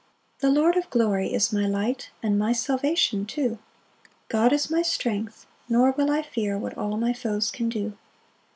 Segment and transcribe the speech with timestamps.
[0.39, 3.59] 1 The Lord of glory is my light, And my salvation too;
[4.29, 7.95] God is my strength, nor will I fear What all my foes can do.